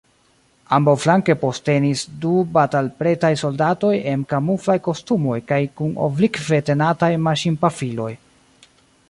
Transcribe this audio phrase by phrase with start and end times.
[0.75, 8.11] Ambaŭflanke postenis du batalpretaj soldatoj en kamuflaj kostumoj kaj kun oblikve tenataj maŝinpafiloj.